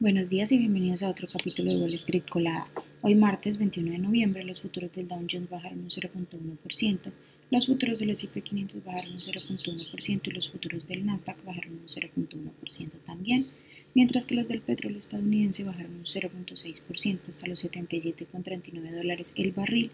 Buenos 0.00 0.28
días 0.28 0.52
y 0.52 0.58
bienvenidos 0.58 1.02
a 1.02 1.08
otro 1.08 1.26
capítulo 1.26 1.72
de 1.72 1.76
Wall 1.78 1.94
Street 1.94 2.22
Colada. 2.30 2.68
Hoy 3.02 3.16
martes 3.16 3.58
21 3.58 3.90
de 3.90 3.98
noviembre 3.98 4.44
los 4.44 4.60
futuros 4.60 4.92
del 4.92 5.08
Dow 5.08 5.26
Jones 5.28 5.50
bajaron 5.50 5.80
un 5.80 5.90
0.1%, 5.90 7.10
los 7.50 7.66
futuros 7.66 7.98
del 7.98 8.10
S&P 8.10 8.40
500 8.40 8.84
bajaron 8.84 9.14
un 9.14 9.18
0.1% 9.18 10.20
y 10.22 10.30
los 10.30 10.52
futuros 10.52 10.86
del 10.86 11.04
Nasdaq 11.04 11.44
bajaron 11.44 11.72
un 11.72 11.88
0.1% 11.88 12.90
también, 13.04 13.48
mientras 13.96 14.24
que 14.24 14.36
los 14.36 14.46
del 14.46 14.60
petróleo 14.60 15.00
estadounidense 15.00 15.64
bajaron 15.64 15.96
un 15.96 16.04
0.6% 16.04 17.18
hasta 17.28 17.48
los 17.48 17.64
77.39 17.64 18.90
dólares 18.92 19.34
el 19.36 19.50
barril 19.50 19.90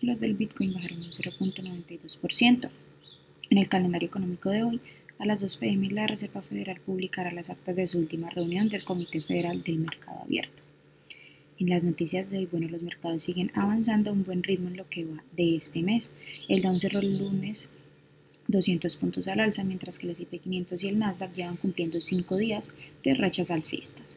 y 0.00 0.06
los 0.06 0.20
del 0.20 0.32
Bitcoin 0.32 0.72
bajaron 0.72 1.02
un 1.02 1.10
0.92%. 1.10 2.70
En 3.50 3.58
el 3.58 3.68
calendario 3.68 4.08
económico 4.08 4.48
de 4.48 4.62
hoy, 4.62 4.80
a 5.22 5.24
las 5.24 5.40
2 5.40 5.56
pm 5.58 5.88
la 5.90 6.08
Reserva 6.08 6.42
Federal 6.42 6.80
publicará 6.84 7.30
las 7.30 7.48
actas 7.48 7.76
de 7.76 7.86
su 7.86 7.96
última 7.96 8.28
reunión 8.30 8.68
del 8.68 8.82
Comité 8.82 9.20
Federal 9.20 9.62
del 9.62 9.78
Mercado 9.78 10.18
Abierto. 10.20 10.64
En 11.60 11.70
las 11.70 11.84
noticias 11.84 12.28
de 12.28 12.38
hoy, 12.38 12.48
bueno, 12.50 12.68
los 12.68 12.82
mercados 12.82 13.22
siguen 13.22 13.52
avanzando 13.54 14.10
a 14.10 14.14
un 14.14 14.24
buen 14.24 14.42
ritmo 14.42 14.68
en 14.68 14.76
lo 14.76 14.88
que 14.88 15.04
va 15.04 15.22
de 15.36 15.54
este 15.54 15.80
mes. 15.80 16.12
El 16.48 16.62
Dow 16.62 16.76
cerró 16.76 16.98
el 16.98 17.18
lunes 17.18 17.70
200 18.48 18.96
puntos 18.96 19.28
al 19.28 19.38
alza, 19.38 19.62
mientras 19.62 19.96
que 19.96 20.06
el 20.06 20.12
S&P 20.12 20.40
500 20.40 20.82
y 20.82 20.88
el 20.88 20.98
Nasdaq 20.98 21.32
llevan 21.34 21.56
cumpliendo 21.56 22.00
5 22.00 22.36
días 22.36 22.74
de 23.04 23.14
rachas 23.14 23.52
alcistas. 23.52 24.16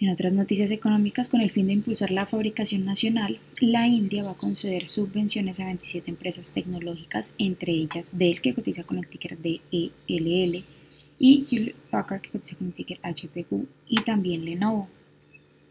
En 0.00 0.10
otras 0.10 0.32
noticias 0.32 0.70
económicas, 0.70 1.28
con 1.28 1.40
el 1.40 1.50
fin 1.50 1.66
de 1.66 1.72
impulsar 1.72 2.12
la 2.12 2.24
fabricación 2.24 2.84
nacional, 2.84 3.40
la 3.60 3.88
India 3.88 4.22
va 4.22 4.30
a 4.30 4.36
conceder 4.36 4.86
subvenciones 4.86 5.58
a 5.58 5.64
27 5.64 6.08
empresas 6.08 6.54
tecnológicas, 6.54 7.34
entre 7.36 7.72
ellas 7.72 8.16
Dell, 8.16 8.40
que 8.40 8.54
cotiza 8.54 8.84
con 8.84 8.98
el 8.98 9.08
ticker 9.08 9.36
DELL, 9.38 10.64
y 11.18 11.44
Hewlett 11.50 11.74
Packard, 11.90 12.20
que 12.20 12.30
cotiza 12.30 12.56
con 12.56 12.68
el 12.68 12.74
ticker 12.74 13.00
HPQ, 13.02 13.66
y 13.88 14.04
también 14.04 14.44
Lenovo, 14.44 14.88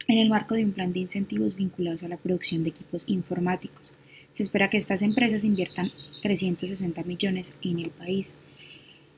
en 0.09 0.17
el 0.17 0.29
marco 0.29 0.55
de 0.55 0.65
un 0.65 0.73
plan 0.73 0.91
de 0.91 0.99
incentivos 0.99 1.55
vinculados 1.55 2.03
a 2.03 2.09
la 2.09 2.17
producción 2.17 2.63
de 2.63 2.71
equipos 2.71 3.05
informáticos. 3.07 3.93
Se 4.31 4.43
espera 4.43 4.69
que 4.69 4.75
estas 4.75 5.03
empresas 5.03 5.45
inviertan 5.45 5.89
360 6.21 7.01
millones 7.03 7.57
en 7.63 7.79
el 7.79 7.91
país. 7.91 8.33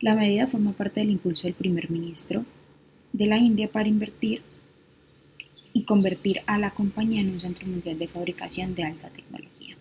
La 0.02 0.14
medida 0.14 0.46
forma 0.46 0.74
parte 0.74 1.00
del 1.00 1.10
impulso 1.10 1.48
del 1.48 1.56
primer 1.56 1.90
ministro 1.90 2.46
de 3.12 3.26
la 3.26 3.38
India 3.38 3.68
para 3.72 3.90
invertir 3.90 4.44
y 5.80 5.84
convertir 5.84 6.42
a 6.46 6.58
la 6.58 6.72
compañía 6.72 7.22
en 7.22 7.30
un 7.30 7.40
centro 7.40 7.66
mundial 7.66 7.98
de 7.98 8.10
fabricación 8.10 8.76
de 8.76 8.84
alta 8.84 9.08
tecnología. 9.08 9.78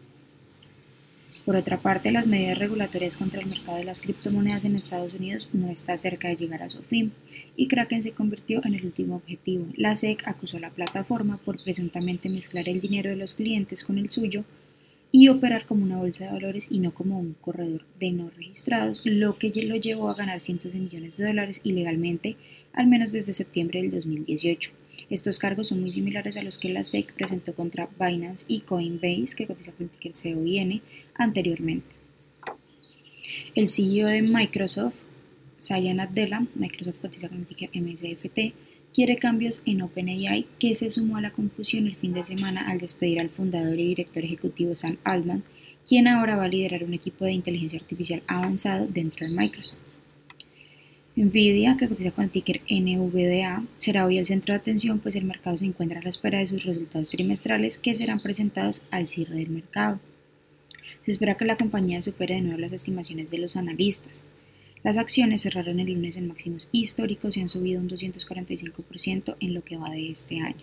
Por 1.45 1.57
otra 1.57 1.79
parte, 1.79 2.13
las 2.13 2.29
medidas 2.29 2.57
regulatorias 2.57 3.17
contra 3.17 3.41
el 3.41 3.49
mercado 3.49 3.79
de 3.79 3.85
las 3.85 4.03
criptomonedas 4.03 4.65
en 4.65 4.77
Estados 4.77 5.13
Unidos 5.13 5.49
no 5.53 5.73
está 5.73 5.99
cerca 5.99 6.29
de 6.29 6.37
llegar 6.37 6.63
a 6.63 6.71
su 6.71 6.83
fin 6.85 7.11
y 7.57 7.67
Kraken 7.67 8.05
se 8.05 8.13
convirtió 8.13 8.61
en 8.65 8.75
el 8.75 8.85
último 8.85 9.17
objetivo. 9.17 9.67
La 9.77 9.97
SEC 9.97 10.23
acusó 10.29 10.59
a 10.59 10.61
la 10.61 10.71
plataforma 10.71 11.39
por 11.39 11.61
presuntamente 11.61 12.29
mezclar 12.29 12.69
el 12.69 12.81
dinero 12.81 13.11
de 13.11 13.17
los 13.17 13.35
clientes 13.35 13.83
con 13.83 13.99
el 13.99 14.09
suyo 14.09 14.45
y 15.11 15.27
operar 15.27 15.67
como 15.67 15.83
una 15.83 15.99
bolsa 15.99 16.27
de 16.27 16.33
valores 16.33 16.69
y 16.71 16.79
no 16.79 16.93
como 16.93 17.19
un 17.19 17.35
corredor 17.41 17.83
de 17.99 18.13
no 18.13 18.31
registrados, 18.37 19.03
lo 19.05 19.37
que 19.37 19.51
lo 19.65 19.75
llevó 19.75 20.11
a 20.11 20.15
ganar 20.15 20.39
cientos 20.39 20.75
de 20.75 20.79
millones 20.79 21.17
de 21.17 21.27
dólares 21.27 21.61
ilegalmente, 21.65 22.37
al 22.73 22.87
menos 22.87 23.11
desde 23.11 23.33
septiembre 23.33 23.83
del 23.83 23.91
2018. 23.91 24.71
Estos 25.11 25.39
cargos 25.39 25.69
son 25.69 25.81
muy 25.81 25.93
similares 25.93 26.37
a 26.37 26.43
los 26.43 26.59
que 26.59 26.69
la 26.69 26.85
SEC 26.85 27.13
presentó 27.15 27.55
contra 27.55 27.89
Binance 27.99 28.45
y 28.49 28.61
Coinbase, 28.61 29.35
que 29.37 29.47
cotiza 29.47 29.73
con 29.73 29.91
el 30.01 30.13
COIN, 30.13 30.83
anteriormente. 31.15 31.97
El 33.55 33.69
CEO 33.69 34.09
de 34.09 34.23
Microsoft, 34.23 34.95
Satya 35.57 35.95
Nadella, 35.95 36.47
Microsoft 36.55 37.01
cotiza 37.01 37.29
con 37.29 37.45
ticker 37.45 37.71
MSFT, 37.75 38.55
quiere 38.95 39.17
cambios 39.17 39.63
en 39.67 39.83
OpenAI 39.83 40.47
que 40.59 40.75
se 40.75 40.91
sumó 40.91 41.17
a 41.17 41.21
la 41.21 41.33
confusión 41.33 41.87
el 41.87 41.97
fin 41.97 42.13
de 42.13 42.25
semana 42.25 42.69
al 42.69 42.79
despedir 42.79 43.21
al 43.21 43.31
fundador 43.31 43.79
y 43.79 43.89
director 43.89 44.25
ejecutivo 44.25 44.75
Sam 44.75 44.97
Altman, 45.05 45.43
quien 45.87 46.07
ahora 46.07 46.37
va 46.37 46.45
a 46.45 46.49
liderar 46.49 46.85
un 46.85 46.95
equipo 46.95 47.25
de 47.25 47.33
inteligencia 47.33 47.79
artificial 47.79 48.23
avanzado 48.27 48.87
dentro 48.87 49.27
de 49.27 49.33
Microsoft. 49.33 49.79
Nvidia, 51.19 51.77
que 51.77 51.89
cotiza 51.89 52.13
con 52.13 52.27
el 52.27 52.31
ticker 52.31 52.61
NVDA, 52.71 53.65
será 53.77 54.07
hoy 54.07 54.19
el 54.19 54.27
centro 54.27 54.55
de 54.55 54.61
atención, 54.61 55.01
pues 55.01 55.17
el 55.17 55.25
mercado 55.25 55.57
se 55.57 55.67
encuentra 55.67 55.99
a 55.99 56.03
la 56.03 56.11
espera 56.11 56.39
de 56.39 56.47
sus 56.47 56.63
resultados 56.63 57.11
trimestrales 57.11 57.79
que 57.79 57.97
serán 57.97 58.21
presentados 58.21 58.83
al 58.93 59.09
cierre 59.09 59.35
del 59.35 59.49
mercado. 59.49 59.99
Se 61.05 61.11
espera 61.11 61.37
que 61.37 61.45
la 61.45 61.57
compañía 61.57 62.01
supere 62.03 62.37
de 62.37 62.43
nuevo 62.43 62.61
las 62.61 62.73
estimaciones 62.73 63.33
de 63.33 63.39
los 63.39 63.57
analistas. 63.57 64.23
Las 64.85 64.97
acciones 64.97 65.43
cerraron 65.43 65.81
el 65.81 65.93
lunes 65.93 66.17
en 66.17 66.29
máximos 66.29 66.69
históricos 66.71 67.37
y 67.37 67.41
han 67.41 67.49
subido 67.49 67.81
un 67.81 67.89
245% 67.89 69.35
en 69.41 69.55
lo 69.55 69.65
que 69.65 69.77
va 69.77 69.91
de 69.91 70.11
este 70.11 70.39
año. 70.39 70.63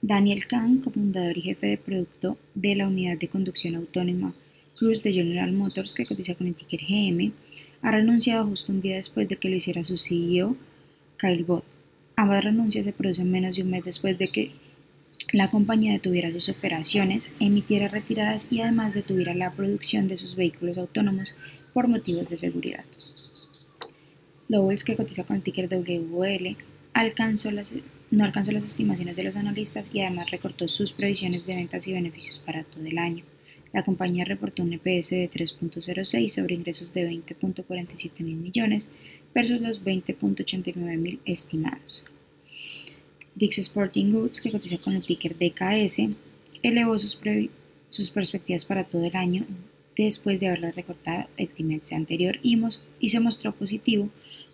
Daniel 0.00 0.44
Kahn, 0.48 0.78
cofundador 0.78 1.38
y 1.38 1.42
jefe 1.42 1.68
de 1.68 1.78
producto 1.78 2.36
de 2.56 2.74
la 2.74 2.88
unidad 2.88 3.16
de 3.16 3.28
conducción 3.28 3.76
autónoma 3.76 4.34
Cruz 4.76 5.04
de 5.04 5.12
General 5.12 5.52
Motors, 5.52 5.94
que 5.94 6.04
cotiza 6.04 6.34
con 6.34 6.48
el 6.48 6.56
ticker 6.56 6.80
GM, 6.80 7.32
ha 7.82 7.90
renunciado 7.90 8.46
justo 8.46 8.72
un 8.72 8.80
día 8.80 8.96
después 8.96 9.28
de 9.28 9.36
que 9.36 9.48
lo 9.48 9.56
hiciera 9.56 9.84
su 9.84 9.98
CEO, 9.98 10.56
Kyle 11.18 11.44
Bott. 11.44 11.64
Ambas 12.16 12.44
renuncias 12.44 12.84
se 12.84 12.92
producen 12.92 13.30
menos 13.30 13.56
de 13.56 13.62
un 13.62 13.70
mes 13.70 13.84
después 13.84 14.16
de 14.18 14.28
que 14.28 14.52
la 15.32 15.50
compañía 15.50 15.92
detuviera 15.92 16.30
sus 16.30 16.48
operaciones, 16.48 17.32
emitiera 17.40 17.88
retiradas 17.88 18.50
y 18.50 18.60
además 18.60 18.94
detuviera 18.94 19.34
la 19.34 19.52
producción 19.52 20.08
de 20.08 20.16
sus 20.16 20.36
vehículos 20.36 20.78
autónomos 20.78 21.34
por 21.72 21.88
motivos 21.88 22.28
de 22.28 22.36
seguridad. 22.36 22.84
Lowells, 24.48 24.84
que 24.84 24.96
cotiza 24.96 25.24
con 25.24 25.36
el 25.36 25.42
ticker 25.42 25.68
WL, 25.68 26.56
alcanzó 26.92 27.50
las, 27.50 27.74
no 28.10 28.24
alcanzó 28.24 28.52
las 28.52 28.64
estimaciones 28.64 29.16
de 29.16 29.24
los 29.24 29.36
analistas 29.36 29.92
y 29.94 30.02
además 30.02 30.30
recortó 30.30 30.68
sus 30.68 30.92
previsiones 30.92 31.46
de 31.46 31.56
ventas 31.56 31.88
y 31.88 31.94
beneficios 31.94 32.38
para 32.38 32.62
todo 32.64 32.84
el 32.84 32.98
año. 32.98 33.24
La 33.72 33.84
compañía 33.84 34.24
reportó 34.24 34.62
un 34.62 34.72
EPS 34.72 35.10
de 35.10 35.30
3.06 35.30 36.28
sobre 36.28 36.54
ingresos 36.54 36.92
de 36.92 37.08
20.47 37.08 38.10
mil 38.20 38.36
millones 38.36 38.90
versus 39.34 39.60
los 39.60 39.82
20.89 39.82 40.96
mil 40.98 41.20
estimados. 41.24 42.04
Dix 43.34 43.58
Sporting 43.58 44.12
Goods, 44.12 44.40
que 44.40 44.52
cotiza 44.52 44.76
con 44.78 44.94
el 44.94 45.06
ticker 45.06 45.36
DKS, 45.36 46.02
elevó 46.62 46.98
sus, 46.98 47.18
sus 47.88 48.10
perspectivas 48.10 48.64
para 48.64 48.84
todo 48.84 49.04
el 49.04 49.16
año 49.16 49.46
después 49.96 50.40
de 50.40 50.48
haberlas 50.48 50.76
recortado 50.76 51.28
el 51.36 51.48
trimestre 51.48 51.96
anterior 51.96 52.38
y, 52.42 52.58
y 53.00 53.08
se 53.08 53.20
mostró 53.20 53.52
positivo 53.52 54.08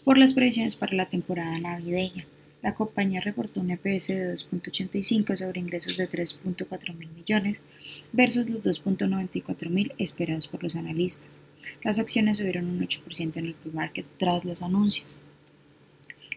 por 0.05 0.19
las 0.19 0.33
previsiones 0.33 0.77
para 0.77 0.95
la 0.95 1.07
temporada 1.07 1.59
navideña. 1.59 2.27
La 2.63 2.75
compañía 2.75 3.21
reportó 3.21 3.61
un 3.61 3.71
EPS 3.71 4.09
de 4.09 4.35
2.85 4.35 5.37
sobre 5.37 5.61
ingresos 5.61 5.97
de 5.97 6.09
3.4 6.09 6.95
mil 6.95 7.09
millones 7.11 7.61
versus 8.13 8.49
los 8.51 8.63
2.94 8.63 9.69
mil 9.71 9.93
esperados 9.99 10.49
por 10.49 10.63
los 10.63 10.75
analistas. 10.75 11.29
Las 11.85 11.99
acciones 11.99 12.39
subieron 12.39 12.67
un 12.67 12.81
8% 12.81 13.37
en 13.37 13.47
el 13.47 13.55
pre-market 13.55 14.07
tras 14.19 14.45
los 14.45 14.63
anuncios. 14.63 15.07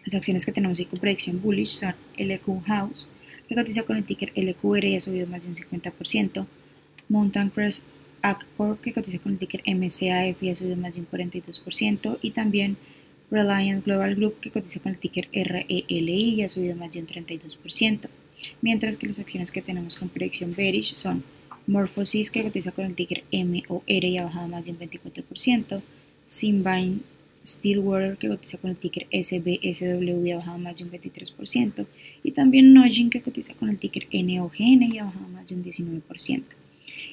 Las 0.04 0.14
acciones 0.14 0.46
que 0.46 0.52
tenemos 0.52 0.78
ahí 0.78 0.84
con 0.84 1.00
predicción 1.00 1.40
bullish 1.40 1.76
son 1.76 1.94
LQ 2.18 2.64
House, 2.66 3.08
que 3.48 3.54
cotiza 3.54 3.82
con 3.82 3.96
el 3.96 4.04
ticker 4.04 4.32
LQR 4.36 4.84
y 4.84 4.96
ha 4.96 5.00
subido 5.00 5.26
más 5.26 5.42
de 5.44 5.48
un 5.50 5.54
50%, 5.56 6.46
Mountain 7.08 7.50
Crest 7.50 7.86
Accor, 8.22 8.78
que 8.78 8.92
cotiza 8.92 9.18
con 9.18 9.32
el 9.32 9.38
ticker 9.38 9.62
MCAF 9.66 10.42
y 10.42 10.50
ha 10.50 10.54
subido 10.54 10.76
más 10.76 10.94
de 10.94 11.00
un 11.00 11.08
42%, 11.08 12.18
y 12.22 12.30
también 12.30 12.76
Reliance 13.32 13.82
Global 13.84 14.14
Group, 14.14 14.40
que 14.40 14.50
cotiza 14.50 14.78
con 14.80 14.92
el 14.92 14.98
ticker 14.98 15.26
RELI 15.32 16.34
y 16.34 16.42
ha 16.42 16.48
subido 16.50 16.76
más 16.76 16.92
de 16.92 17.00
un 17.00 17.06
32%, 17.06 18.08
mientras 18.60 18.98
que 18.98 19.06
las 19.06 19.18
acciones 19.18 19.50
que 19.50 19.62
tenemos 19.62 19.96
con 19.96 20.10
predicción 20.10 20.54
bearish 20.54 20.94
son 20.94 21.24
Morphosis, 21.66 22.30
que 22.30 22.42
cotiza 22.42 22.72
con 22.72 22.84
el 22.84 22.94
ticker 22.94 23.24
MOR 23.32 23.82
y 23.86 24.18
ha 24.18 24.24
bajado 24.24 24.48
más 24.48 24.66
de 24.66 24.72
un 24.72 24.78
24%, 24.78 25.80
Symbine 26.26 26.98
Stillwater, 27.44 28.18
que 28.18 28.28
cotiza 28.28 28.58
con 28.58 28.70
el 28.70 28.76
ticker 28.76 29.06
SBSW 29.10 30.26
y 30.26 30.30
ha 30.32 30.36
bajado 30.36 30.58
más 30.58 30.78
de 30.78 30.84
un 30.84 30.90
23%, 30.90 31.86
y 32.22 32.32
también 32.32 32.74
Nojin, 32.74 33.08
que 33.08 33.22
cotiza 33.22 33.54
con 33.54 33.70
el 33.70 33.78
ticker 33.78 34.08
NOGN 34.12 34.82
y 34.82 34.98
ha 34.98 35.04
bajado 35.04 35.28
más 35.28 35.48
de 35.48 35.54
un 35.54 35.64
19%. 35.64 36.42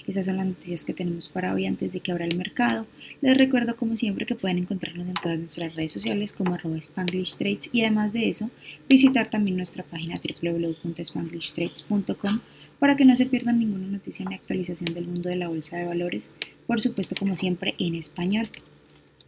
Esas 0.07 0.25
son 0.25 0.38
las 0.38 0.48
noticias 0.48 0.86
que 0.86 0.94
tenemos 0.94 1.27
para 1.30 1.54
hoy 1.54 1.66
antes 1.66 1.94
de 1.94 2.00
que 2.00 2.12
abra 2.12 2.25
el 2.25 2.38
mercado. 2.38 2.88
Les 3.21 3.38
recuerdo 3.38 3.75
como 3.75 3.98
siempre 3.98 4.25
que 4.25 4.36
pueden 4.36 4.57
encontrarnos 4.57 5.07
en 5.07 5.13
todas 5.16 5.38
nuestras 5.38 5.75
redes 5.75 5.92
sociales 5.92 6.33
como 6.33 6.56
arroba 6.56 6.77
Spanglish 6.77 7.38
Trades 7.38 7.69
y 7.74 7.81
además 7.81 8.13
de 8.13 8.30
eso 8.30 8.50
visitar 8.88 9.30
también 9.30 9.57
nuestra 9.57 9.83
página 9.83 10.19
www.spanglishtrades.com 10.42 12.39
para 12.80 12.95
que 12.95 13.06
no 13.06 13.16
se 13.16 13.25
pierdan 13.25 13.60
ninguna 13.60 13.88
noticia 13.88 14.25
ni 14.27 14.36
actualización 14.36 14.94
del 14.94 15.06
mundo 15.06 15.30
de 15.30 15.36
la 15.36 15.50
bolsa 15.50 15.77
de 15.77 15.86
valores, 15.86 16.31
por 16.66 16.81
supuesto 16.81 17.16
como 17.19 17.36
siempre 17.36 17.75
en 17.77 17.95
español. 17.95 18.50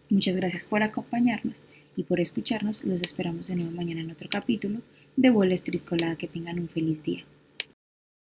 Muchas 0.09 0.35
gracias 0.35 0.65
por 0.65 0.83
acompañarnos 0.83 1.55
y 1.95 2.03
por 2.03 2.19
escucharnos. 2.19 2.83
Los 2.83 3.01
esperamos 3.01 3.47
de 3.47 3.55
nuevo 3.55 3.71
mañana 3.71 4.01
en 4.01 4.11
otro 4.11 4.29
capítulo 4.29 4.79
de 5.15 5.29
Wall 5.29 5.51
Street 5.53 5.83
Colada. 5.83 6.15
Que 6.15 6.27
tengan 6.27 6.59
un 6.59 6.69
feliz 6.69 7.03
día. 7.03 7.23